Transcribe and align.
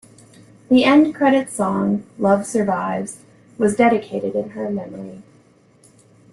The 0.71 0.83
end 0.83 1.13
credits 1.13 1.53
song 1.53 2.07
"Love 2.17 2.47
Survives" 2.47 3.17
was 3.59 3.75
dedicated 3.75 4.33
in 4.33 4.49
her 4.49 4.67
memory. 4.67 5.21